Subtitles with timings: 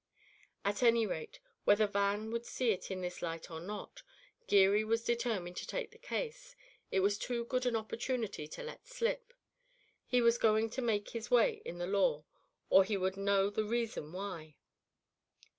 [0.65, 4.01] At any rate, whether Van would see it in this light or not,
[4.47, 6.55] Geary was determined to take the case;
[6.89, 9.31] it was too good an opportunity to let slip;
[10.07, 12.23] he was going to make his way in the law
[12.71, 14.55] or he would know the reason why.